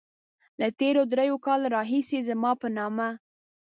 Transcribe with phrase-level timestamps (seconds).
[0.59, 3.09] له تېرو دريو کالو راهيسې زما په نامه.